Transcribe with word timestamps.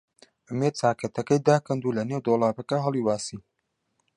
ئومێد 0.47 0.73
چاکەتەکەی 0.79 1.43
داکەند 1.47 1.81
و 1.83 1.95
لەنێو 1.97 2.23
دۆڵابەکە 2.25 2.77
هەڵی 2.85 3.05
واسی. 3.07 3.37